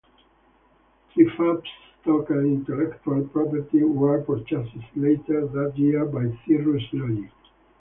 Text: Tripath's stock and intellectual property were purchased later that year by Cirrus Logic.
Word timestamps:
Tripath's 1.13 1.67
stock 2.01 2.31
and 2.31 2.43
intellectual 2.67 3.23
property 3.27 3.83
were 3.83 4.23
purchased 4.23 4.75
later 4.95 5.45
that 5.45 5.73
year 5.77 6.05
by 6.05 6.23
Cirrus 6.47 6.85
Logic. 6.91 7.29